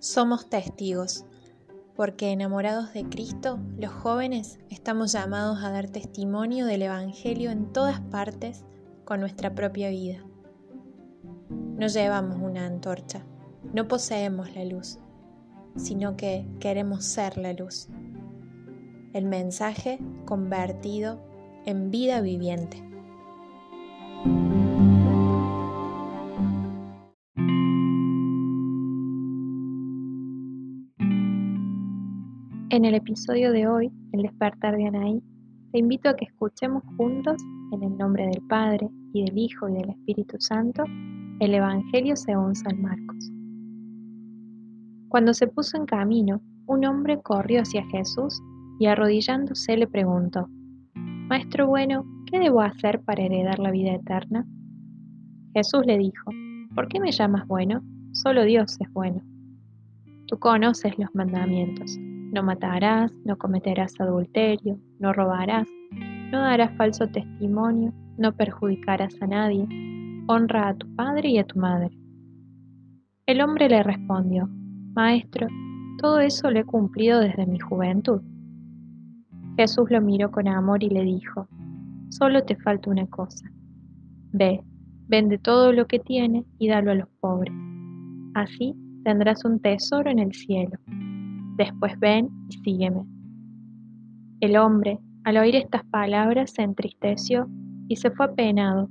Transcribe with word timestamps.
Somos 0.00 0.48
testigos, 0.48 1.26
porque 1.94 2.32
enamorados 2.32 2.94
de 2.94 3.04
Cristo, 3.04 3.58
los 3.76 3.92
jóvenes 3.92 4.58
estamos 4.70 5.12
llamados 5.12 5.62
a 5.62 5.70
dar 5.70 5.90
testimonio 5.90 6.64
del 6.64 6.80
Evangelio 6.80 7.50
en 7.50 7.70
todas 7.70 8.00
partes 8.00 8.64
con 9.04 9.20
nuestra 9.20 9.54
propia 9.54 9.90
vida. 9.90 10.24
No 11.50 11.86
llevamos 11.86 12.38
una 12.40 12.64
antorcha, 12.64 13.26
no 13.74 13.88
poseemos 13.88 14.54
la 14.54 14.64
luz, 14.64 14.98
sino 15.76 16.16
que 16.16 16.48
queremos 16.60 17.04
ser 17.04 17.36
la 17.36 17.52
luz. 17.52 17.88
El 19.12 19.26
mensaje 19.26 19.98
convertido 20.24 21.20
en 21.66 21.90
vida 21.90 22.22
viviente. 22.22 22.89
En 32.72 32.84
el 32.84 32.94
episodio 32.94 33.50
de 33.50 33.66
hoy, 33.66 33.90
El 34.12 34.22
despertar 34.22 34.76
de 34.76 34.86
Anaí, 34.86 35.20
te 35.72 35.80
invito 35.80 36.08
a 36.08 36.14
que 36.14 36.26
escuchemos 36.26 36.84
juntos, 36.96 37.42
en 37.72 37.82
el 37.82 37.98
nombre 37.98 38.28
del 38.28 38.40
Padre, 38.48 38.88
y 39.12 39.24
del 39.24 39.36
Hijo, 39.36 39.68
y 39.68 39.72
del 39.72 39.90
Espíritu 39.90 40.36
Santo, 40.38 40.84
el 41.40 41.52
Evangelio 41.52 42.14
según 42.14 42.54
San 42.54 42.80
Marcos. 42.80 43.28
Cuando 45.08 45.34
se 45.34 45.48
puso 45.48 45.78
en 45.78 45.86
camino, 45.86 46.40
un 46.66 46.84
hombre 46.84 47.20
corrió 47.20 47.62
hacia 47.62 47.84
Jesús 47.86 48.40
y 48.78 48.86
arrodillándose 48.86 49.76
le 49.76 49.88
preguntó, 49.88 50.48
Maestro 50.94 51.66
bueno, 51.66 52.04
¿qué 52.30 52.38
debo 52.38 52.60
hacer 52.60 53.00
para 53.00 53.24
heredar 53.24 53.58
la 53.58 53.72
vida 53.72 53.94
eterna? 53.94 54.46
Jesús 55.54 55.84
le 55.86 55.98
dijo, 55.98 56.30
¿por 56.76 56.86
qué 56.86 57.00
me 57.00 57.10
llamas 57.10 57.48
bueno? 57.48 57.82
Solo 58.12 58.44
Dios 58.44 58.76
es 58.80 58.92
bueno. 58.92 59.24
Tú 60.28 60.38
conoces 60.38 60.96
los 61.00 61.12
mandamientos 61.16 61.98
no 62.32 62.42
matarás, 62.42 63.12
no 63.24 63.36
cometerás 63.36 64.00
adulterio, 64.00 64.78
no 65.00 65.12
robarás, 65.12 65.68
no 66.30 66.40
darás 66.40 66.76
falso 66.76 67.08
testimonio, 67.08 67.92
no 68.18 68.32
perjudicarás 68.32 69.20
a 69.20 69.26
nadie, 69.26 69.66
honra 70.28 70.68
a 70.68 70.74
tu 70.74 70.86
padre 70.94 71.30
y 71.30 71.38
a 71.38 71.44
tu 71.44 71.58
madre. 71.58 71.90
El 73.26 73.40
hombre 73.40 73.68
le 73.68 73.82
respondió, 73.82 74.48
Maestro, 74.94 75.48
todo 75.98 76.20
eso 76.20 76.50
lo 76.50 76.60
he 76.60 76.64
cumplido 76.64 77.20
desde 77.20 77.46
mi 77.46 77.58
juventud. 77.58 78.22
Jesús 79.56 79.90
lo 79.90 80.00
miró 80.00 80.30
con 80.30 80.46
amor 80.46 80.82
y 80.84 80.88
le 80.88 81.02
dijo, 81.02 81.48
Solo 82.10 82.44
te 82.44 82.56
falta 82.56 82.90
una 82.90 83.06
cosa. 83.06 83.50
Ve, 84.32 84.62
vende 85.08 85.38
todo 85.38 85.72
lo 85.72 85.86
que 85.86 85.98
tienes 85.98 86.44
y 86.58 86.68
dalo 86.68 86.92
a 86.92 86.94
los 86.94 87.08
pobres. 87.20 87.54
Así 88.34 88.74
tendrás 89.04 89.44
un 89.44 89.60
tesoro 89.60 90.10
en 90.10 90.20
el 90.20 90.32
cielo 90.32 90.78
Después 91.60 91.92
ven 92.00 92.30
y 92.48 92.54
sígueme. 92.64 93.04
El 94.40 94.56
hombre, 94.56 94.98
al 95.24 95.36
oír 95.36 95.56
estas 95.56 95.84
palabras, 95.84 96.52
se 96.52 96.62
entristeció 96.62 97.50
y 97.86 97.96
se 97.96 98.10
fue 98.12 98.24
apenado, 98.24 98.88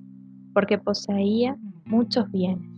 porque 0.54 0.78
poseía 0.78 1.58
muchos 1.86 2.30
bienes. 2.32 2.70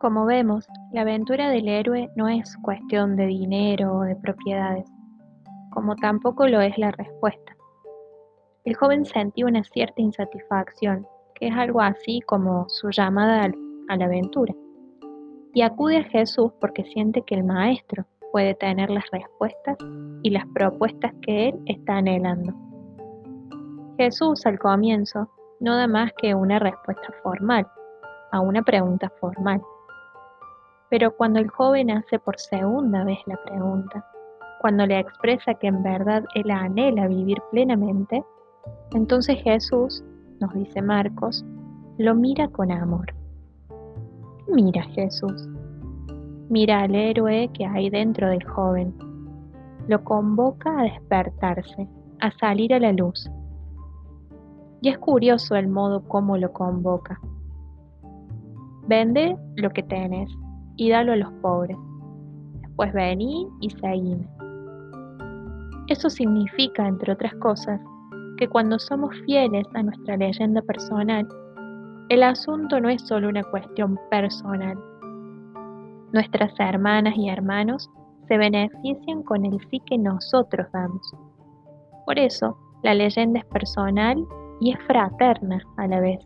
Como 0.00 0.26
vemos, 0.26 0.66
la 0.92 1.02
aventura 1.02 1.50
del 1.50 1.68
héroe 1.68 2.10
no 2.16 2.26
es 2.26 2.56
cuestión 2.62 3.14
de 3.14 3.26
dinero 3.26 3.98
o 3.98 4.00
de 4.00 4.16
propiedades, 4.16 4.90
como 5.70 5.94
tampoco 5.94 6.48
lo 6.48 6.60
es 6.60 6.76
la 6.78 6.90
respuesta. 6.90 7.55
El 8.66 8.74
joven 8.74 9.04
sentía 9.04 9.46
una 9.46 9.62
cierta 9.62 10.02
insatisfacción, 10.02 11.06
que 11.36 11.46
es 11.46 11.54
algo 11.56 11.80
así 11.80 12.20
como 12.26 12.68
su 12.68 12.90
llamada 12.90 13.48
a 13.88 13.96
la 13.96 14.04
aventura, 14.06 14.52
y 15.54 15.62
acude 15.62 15.98
a 15.98 16.02
Jesús 16.02 16.50
porque 16.60 16.82
siente 16.82 17.22
que 17.22 17.36
el 17.36 17.44
Maestro 17.44 18.06
puede 18.32 18.54
tener 18.56 18.90
las 18.90 19.08
respuestas 19.12 19.76
y 20.24 20.30
las 20.30 20.44
propuestas 20.52 21.12
que 21.22 21.50
él 21.50 21.60
está 21.66 21.98
anhelando. 21.98 22.52
Jesús 23.98 24.44
al 24.46 24.58
comienzo 24.58 25.30
no 25.60 25.76
da 25.76 25.86
más 25.86 26.10
que 26.14 26.34
una 26.34 26.58
respuesta 26.58 27.14
formal 27.22 27.68
a 28.32 28.40
una 28.40 28.62
pregunta 28.62 29.12
formal. 29.20 29.62
Pero 30.90 31.16
cuando 31.16 31.38
el 31.38 31.48
joven 31.48 31.92
hace 31.92 32.18
por 32.18 32.36
segunda 32.36 33.04
vez 33.04 33.18
la 33.26 33.36
pregunta, 33.44 34.04
cuando 34.60 34.84
le 34.86 34.98
expresa 34.98 35.54
que 35.54 35.68
en 35.68 35.84
verdad 35.84 36.24
él 36.34 36.50
anhela 36.50 37.06
vivir 37.06 37.40
plenamente, 37.52 38.24
entonces 38.92 39.38
Jesús, 39.42 40.02
nos 40.40 40.54
dice 40.54 40.80
Marcos, 40.82 41.44
lo 41.98 42.14
mira 42.14 42.48
con 42.48 42.70
amor. 42.70 43.14
Mira 44.48 44.82
Jesús. 44.84 45.48
Mira 46.48 46.82
al 46.82 46.94
héroe 46.94 47.50
que 47.52 47.66
hay 47.66 47.90
dentro 47.90 48.28
del 48.28 48.44
joven. 48.44 48.94
Lo 49.88 50.04
convoca 50.04 50.78
a 50.78 50.82
despertarse, 50.84 51.88
a 52.20 52.30
salir 52.38 52.72
a 52.74 52.80
la 52.80 52.92
luz. 52.92 53.28
Y 54.80 54.90
es 54.90 54.98
curioso 54.98 55.56
el 55.56 55.68
modo 55.68 56.02
como 56.06 56.36
lo 56.36 56.52
convoca. 56.52 57.20
Vende 58.86 59.36
lo 59.56 59.70
que 59.70 59.82
tenés 59.82 60.30
y 60.76 60.90
dalo 60.90 61.12
a 61.12 61.16
los 61.16 61.32
pobres. 61.42 61.76
Después 62.60 62.92
vení 62.92 63.48
y 63.60 63.70
seguime. 63.70 64.28
Eso 65.88 66.10
significa, 66.10 66.86
entre 66.86 67.12
otras 67.12 67.34
cosas, 67.36 67.80
que 68.36 68.48
cuando 68.48 68.78
somos 68.78 69.14
fieles 69.24 69.66
a 69.74 69.82
nuestra 69.82 70.16
leyenda 70.16 70.62
personal, 70.62 71.26
el 72.08 72.22
asunto 72.22 72.80
no 72.80 72.88
es 72.88 73.02
solo 73.02 73.28
una 73.28 73.42
cuestión 73.44 73.98
personal. 74.10 74.78
Nuestras 76.12 76.52
hermanas 76.58 77.14
y 77.16 77.28
hermanos 77.28 77.90
se 78.28 78.36
benefician 78.36 79.22
con 79.22 79.44
el 79.44 79.58
sí 79.70 79.80
que 79.86 79.98
nosotros 79.98 80.66
damos. 80.72 81.14
Por 82.04 82.18
eso, 82.18 82.56
la 82.82 82.94
leyenda 82.94 83.40
es 83.40 83.46
personal 83.46 84.24
y 84.60 84.72
es 84.72 84.78
fraterna 84.86 85.60
a 85.76 85.86
la 85.88 86.00
vez. 86.00 86.20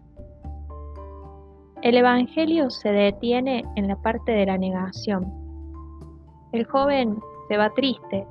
El 1.82 1.96
Evangelio 1.96 2.68
se 2.68 2.90
detiene 2.90 3.64
en 3.76 3.88
la 3.88 3.96
parte 3.96 4.32
de 4.32 4.44
la 4.44 4.58
negación. 4.58 5.32
El 6.52 6.66
joven 6.66 7.18
se 7.48 7.56
va 7.56 7.70
triste, 7.70 8.26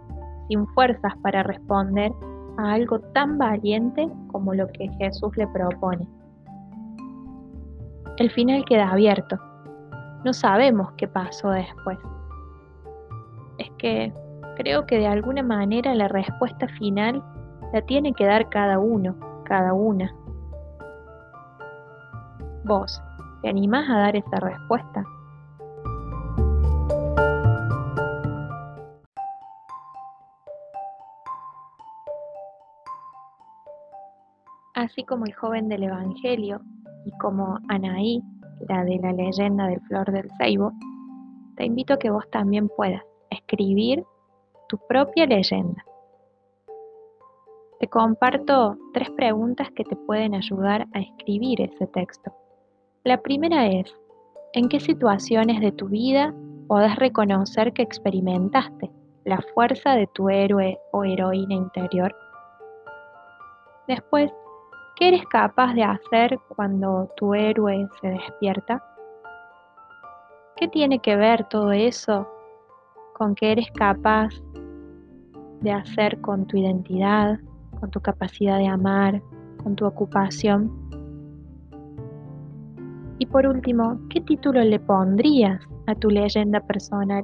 sin 0.48 0.68
fuerzas 0.68 1.14
para 1.24 1.42
responder 1.42 2.12
a 2.60 2.74
algo 2.74 3.00
tan 3.00 3.38
valiente 3.38 4.10
como 4.32 4.54
lo 4.54 4.68
que 4.68 4.90
Jesús 5.00 5.36
le 5.38 5.48
propone. 5.48 6.06
El 8.18 8.30
final 8.32 8.66
queda 8.66 8.92
abierto. 8.92 9.40
No 10.26 10.34
sabemos 10.34 10.92
qué 10.98 11.08
pasó 11.08 11.52
después. 11.52 11.98
Es 13.60 13.72
que 13.78 14.14
creo 14.58 14.86
que 14.86 14.98
de 14.98 15.08
alguna 15.08 15.42
manera 15.42 15.96
la 15.96 16.10
respuesta 16.10 16.68
final 16.80 17.24
la 17.72 17.82
tiene 17.84 18.14
que 18.14 18.26
dar 18.26 18.50
cada 18.50 18.78
uno, 18.78 19.16
cada 19.46 19.74
una. 19.74 20.14
Vos, 22.66 23.02
¿te 23.42 23.50
animás 23.50 23.90
a 23.90 24.00
dar 24.00 24.18
esa 24.18 24.38
respuesta? 24.42 25.06
Así 34.82 35.04
como 35.04 35.26
el 35.26 35.34
joven 35.34 35.68
del 35.68 35.84
Evangelio 35.84 36.62
y 37.06 37.12
como 37.20 37.60
Anaí, 37.68 38.22
la 38.68 38.84
de 38.84 38.98
la 38.98 39.14
leyenda 39.14 39.68
del 39.68 39.82
Flor 39.82 40.12
del 40.12 40.30
Ceibo, 40.38 40.72
te 41.56 41.66
invito 41.66 41.94
a 41.94 42.00
que 42.00 42.10
vos 42.10 42.30
también 42.32 42.70
puedas 42.70 43.04
escribir 43.30 44.04
tu 44.68 44.78
propia 44.88 45.26
leyenda. 45.26 45.84
Te 47.80 47.88
comparto 47.88 48.78
tres 48.94 49.10
preguntas 49.12 49.72
que 49.72 49.84
te 49.84 49.96
pueden 49.96 50.36
ayudar 50.36 50.88
a 50.94 51.00
escribir 51.00 51.62
ese 51.62 51.88
texto. 51.88 52.34
La 53.04 53.22
primera 53.22 53.68
es, 53.68 53.94
¿en 54.54 54.68
qué 54.68 54.80
situaciones 54.80 55.62
de 55.62 55.72
tu 55.72 55.88
vida 55.88 56.34
podés 56.68 56.96
reconocer 56.98 57.72
que 57.74 57.82
experimentaste 57.82 58.92
la 59.24 59.42
fuerza 59.54 59.96
de 59.96 60.08
tu 60.08 60.30
héroe 60.30 60.78
o 60.92 61.06
heroína 61.06 61.56
interior? 61.56 62.14
Después, 63.88 64.32
¿Qué 65.00 65.08
eres 65.08 65.26
capaz 65.28 65.74
de 65.76 65.84
hacer 65.84 66.38
cuando 66.50 67.10
tu 67.16 67.34
héroe 67.34 67.88
se 68.02 68.10
despierta? 68.10 68.84
¿Qué 70.58 70.68
tiene 70.68 71.00
que 71.00 71.16
ver 71.16 71.46
todo 71.46 71.72
eso 71.72 72.28
con 73.14 73.34
qué 73.34 73.54
eres 73.54 73.72
capaz 73.72 74.28
de 75.62 75.72
hacer 75.72 76.20
con 76.20 76.46
tu 76.48 76.58
identidad, 76.58 77.40
con 77.80 77.90
tu 77.92 78.02
capacidad 78.02 78.58
de 78.58 78.68
amar, 78.68 79.22
con 79.64 79.78
tu 79.78 79.86
ocupación? 79.86 80.70
Y 83.20 83.26
por 83.26 83.48
último, 83.48 84.02
¿qué 84.10 84.20
título 84.20 84.60
le 84.60 84.82
pondrías 84.82 85.62
a 85.88 85.96
tu 85.96 86.10
leyenda 86.10 86.60
personal? 86.60 87.24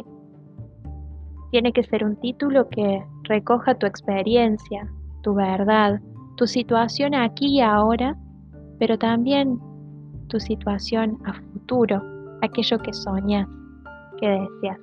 Tiene 1.52 1.74
que 1.74 1.84
ser 1.84 2.06
un 2.06 2.16
título 2.22 2.70
que 2.70 3.06
recoja 3.24 3.76
tu 3.76 3.86
experiencia, 3.86 4.90
tu 5.24 5.34
verdad, 5.34 6.00
tu 6.36 6.48
situación 6.48 7.16
aquí 7.16 7.58
y 7.58 7.62
ahora, 7.62 8.18
pero 8.78 8.98
también 8.98 9.60
tu 10.28 10.40
situación 10.40 11.18
a 11.26 11.34
futuro, 11.34 12.02
aquello 12.42 12.78
que 12.80 12.94
soñas, 12.94 13.48
que 14.20 14.28
deseas. 14.28 14.80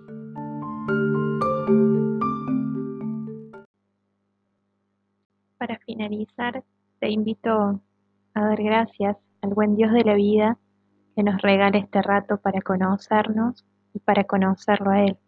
Para 5.58 5.78
finalizar, 5.80 6.64
te 7.00 7.10
invito 7.10 7.80
a 8.34 8.40
dar 8.40 8.62
gracias 8.62 9.16
al 9.42 9.50
buen 9.50 9.76
Dios 9.76 9.92
de 9.92 10.04
la 10.04 10.14
vida 10.14 10.58
que 11.14 11.22
nos 11.22 11.40
regala 11.42 11.78
este 11.78 12.00
rato 12.00 12.38
para 12.38 12.62
conocernos 12.62 13.64
y 13.92 13.98
para 13.98 14.24
conocerlo 14.24 14.90
a 14.90 15.02
Él. 15.02 15.18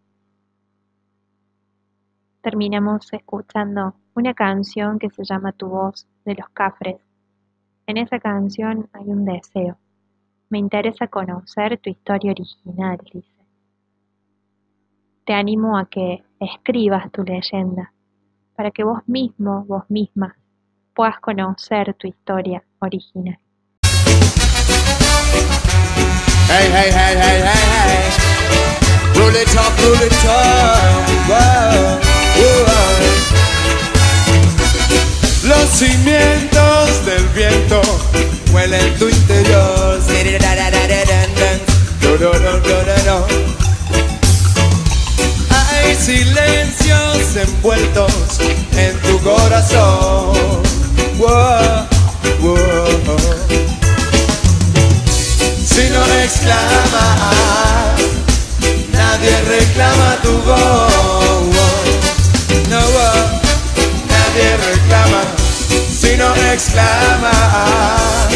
Terminamos 2.40 3.12
escuchando 3.12 3.94
una 4.14 4.34
canción 4.34 4.98
que 4.98 5.10
se 5.10 5.24
llama 5.24 5.52
Tu 5.52 5.68
voz 5.68 6.06
de 6.24 6.34
los 6.34 6.48
Cafres. 6.50 6.96
En 7.86 7.96
esa 7.96 8.18
canción 8.18 8.88
hay 8.92 9.04
un 9.06 9.24
deseo. 9.24 9.76
Me 10.48 10.58
interesa 10.58 11.06
conocer 11.08 11.78
tu 11.78 11.90
historia 11.90 12.32
original, 12.32 12.98
dice. 13.12 13.28
Te 15.24 15.32
animo 15.32 15.78
a 15.78 15.86
que 15.86 16.22
escribas 16.40 17.10
tu 17.10 17.22
leyenda 17.22 17.92
para 18.54 18.70
que 18.70 18.84
vos 18.84 19.00
mismo, 19.06 19.64
vos 19.64 19.84
misma, 19.88 20.36
puedas 20.94 21.18
conocer 21.20 21.94
tu 21.94 22.06
historia 22.06 22.62
original. 22.78 23.38
Hey, 26.46 26.68
hey, 26.70 26.90
hey, 26.92 27.16
hey, 27.16 27.42
hey. 27.42 28.24
Los 35.44 35.68
cimientos 35.70 37.04
del 37.04 37.22
viento 37.34 37.82
huelen 38.50 38.98
tu 38.98 39.08
interior. 39.10 40.00
Hay 45.50 45.94
silencios 45.96 47.36
envueltos 47.36 48.40
en 48.74 48.98
tu 49.00 49.20
corazón. 49.20 50.62
Si 55.66 55.90
no 55.90 56.04
exclamas, 56.22 58.00
nadie 58.92 59.40
reclama 59.42 60.16
tu 60.22 60.32
voz. 60.42 60.60
No, 62.70 62.80
nadie 64.08 64.56
reclama. 64.56 64.73
Exclamas, 66.52 68.30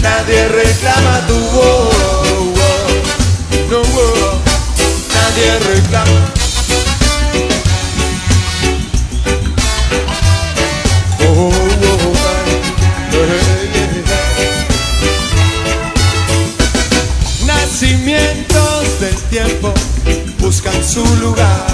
nadie 0.00 0.48
reclama 0.48 1.20
tu 1.26 1.38
voz. 1.54 1.98
Nadie 5.14 5.58
reclama. 5.58 6.20
Oh, 11.20 11.26
oh, 11.26 12.14
hey, 13.12 13.70
hey, 13.74 14.02
hey. 14.06 14.66
Nacimientos 17.46 19.00
del 19.00 19.16
tiempo 19.30 19.72
buscan 20.38 20.84
su 20.84 21.04
lugar. 21.16 21.68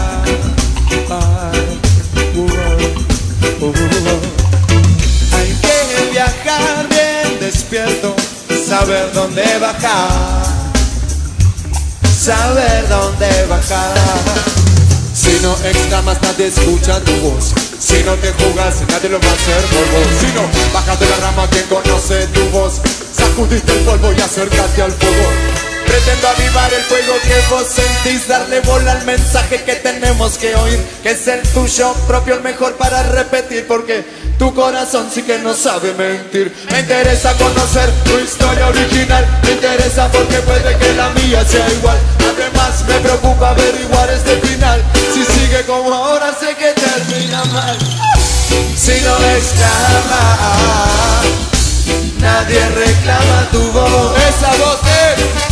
Dónde 9.25 9.59
bajar, 9.59 10.43
saber 12.15 12.88
dónde 12.88 13.47
bajar. 13.49 13.94
Si 15.15 15.38
no 15.41 15.55
exclamas, 15.65 16.21
nadie 16.21 16.49
escucha 16.49 17.00
tu 17.00 17.12
voz. 17.23 17.55
Si 17.79 18.03
no 18.03 18.15
te 18.17 18.32
jugas, 18.32 18.82
nadie 18.91 19.09
lo 19.09 19.19
va 19.21 19.29
a 19.29 19.32
hacer 19.32 19.62
por 19.73 19.87
vos. 19.93 20.09
Si 20.21 20.26
no 20.35 20.43
bajas 20.75 21.00
de 21.00 21.09
la 21.09 21.17
rama, 21.17 21.49
quien 21.49 21.65
conoce 21.69 22.26
tu 22.29 22.44
voz. 22.50 22.82
Sacudiste 23.17 23.73
el 23.73 23.85
polvo 23.85 24.12
y 24.12 24.21
acércate 24.21 24.82
al 24.82 24.93
fuego. 24.93 25.29
Pretendo 25.87 26.29
avivar 26.29 26.75
el 26.75 26.82
fuego 26.82 27.15
que 27.23 27.55
vos 27.55 27.67
sentís, 27.67 28.29
darle 28.29 28.61
bola 28.61 28.93
al 28.93 29.06
mensaje 29.06 29.62
que 29.62 29.76
tenemos 29.76 30.37
que 30.37 30.55
oír, 30.55 30.85
que 31.03 31.12
es 31.12 31.26
el 31.29 31.43
tuyo 31.49 31.94
propio, 32.06 32.35
el 32.35 32.43
mejor 32.43 32.75
para 32.75 33.03
repetir, 33.05 33.67
porque 33.67 34.05
tu 34.38 34.54
corazón 34.54 35.08
sí 35.12 35.22
que 35.22 35.38
no 35.38 35.54
sabe 35.54 35.92
mentir. 35.94 36.54
Me 36.70 36.81
interesa 36.81 37.32
conocer 37.34 37.90
tu 38.04 38.19
historia 38.19 38.69
original, 38.69 39.26
me 39.42 39.52
interesa 39.52 40.10
porque 40.10 40.38
puede 40.40 40.76
que 40.78 40.94
la 40.94 41.10
mía 41.10 41.44
sea 41.44 41.69
igual. 41.70 41.98
Además 42.20 42.84
me 42.86 42.94
preocupa 43.00 43.50
averiguar 43.50 44.10
este 44.10 44.36
final, 44.46 44.82
si 45.12 45.25
sigue 45.25 45.62
como 45.66 45.92
ahora 45.92 46.34
sé 46.38 46.54
que 46.56 46.72
termina 46.72 47.44
mal. 47.46 47.78
Si 48.76 49.00
no 49.00 49.16
exclama, 49.36 50.37
nadie 52.19 52.69
reclama 52.70 53.48
tu 53.50 53.62
voz. 53.72 54.19
Esa 54.19 54.50
voz 54.56 54.80
es. 54.82 55.44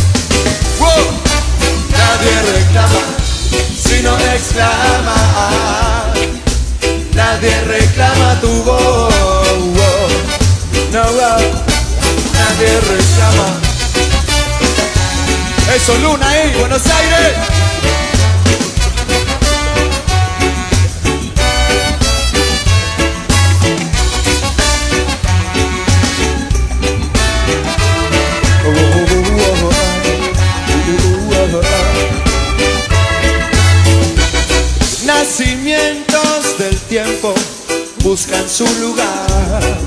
Eso, 15.83 15.97
Luna, 15.97 16.29
ahí, 16.29 16.49
Buenos 16.57 16.81
Aires. 16.85 17.33
Nacimientos 35.05 36.57
del 36.59 36.79
tiempo 36.87 37.33
buscan 38.05 38.47
su 38.47 38.63
lugar. 38.79 39.83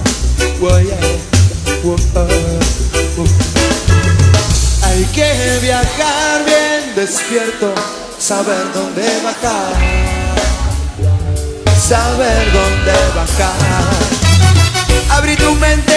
Hay 4.96 5.04
que 5.12 5.58
viajar 5.60 6.42
bien 6.46 6.94
despierto, 6.94 7.74
saber 8.18 8.72
dónde 8.72 9.02
bajar, 9.22 9.74
saber 11.78 12.50
dónde 12.50 12.92
bajar. 13.14 13.52
Abrí 15.10 15.36
tu 15.36 15.54
mente, 15.56 15.95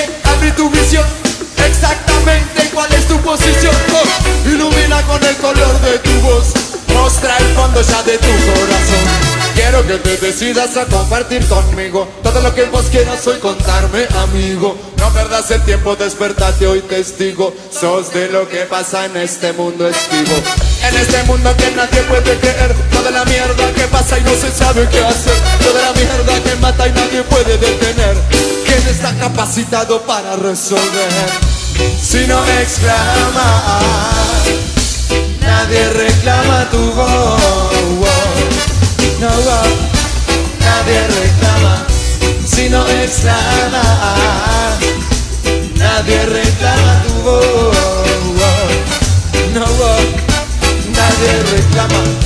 Que 9.89 9.98
te 9.98 10.17
decidas 10.17 10.77
a 10.77 10.86
compartir 10.86 11.43
conmigo 11.48 12.08
todo 12.22 12.41
lo 12.41 12.53
que 12.53 12.65
vos 12.65 12.86
quieras 12.91 13.25
hoy 13.25 13.39
contarme, 13.39 14.05
amigo. 14.22 14.77
No 15.00 15.10
perdas 15.12 15.50
el 15.50 15.63
tiempo, 15.63 15.96
despertate 15.96 16.67
hoy 16.67 16.81
testigo. 16.81 17.51
Sos 17.72 18.13
de 18.13 18.29
lo 18.29 18.48
que 18.48 18.67
pasa 18.67 19.05
en 19.05 19.17
este 19.17 19.51
mundo 19.51 19.88
esquivo. 19.88 20.36
En 20.88 20.96
este 20.96 21.24
mundo 21.24 21.51
que 21.58 21.72
nadie 21.72 22.03
puede 22.03 22.38
creer, 22.38 22.75
toda 22.91 23.10
la 23.10 23.25
mierda 23.25 23.74
que 23.74 23.88
pasa 23.88 24.19
y 24.19 24.22
no 24.22 24.36
se 24.36 24.51
sabe 24.51 24.88
qué 24.91 25.03
hacer. 25.03 25.34
Toda 25.63 25.81
la 25.81 25.93
mierda 25.93 26.43
que 26.43 26.55
mata 26.58 26.88
y 26.88 26.91
nadie 26.91 27.24
puede 27.24 27.58
detener. 27.58 28.15
¿Quién 28.67 28.88
está 28.89 29.12
capacitado 29.17 30.03
para 30.03 30.36
resolver? 30.36 31.10
Si 32.00 32.27
no 32.27 32.39
exclama, 32.62 33.79
nadie 35.41 35.89
reclama 35.89 36.69
tu 36.69 36.88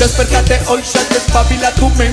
Despertate 0.04 0.60
hoy, 0.68 0.82
ya 0.84 1.02
despabila 1.16 1.72
tu 1.76 1.90
mente. 1.92 2.12